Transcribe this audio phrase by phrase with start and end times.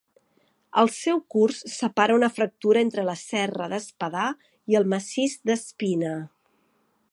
[0.83, 4.25] El seu curs separa una fractura entre la serra d'Espadà
[4.73, 6.19] i el massís d'Espina.